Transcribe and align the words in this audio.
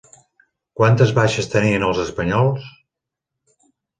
Quantes 0.79 1.11
baixes 1.19 1.49
tenien 1.55 1.85
els 1.89 2.01
Espanyols? 2.05 2.65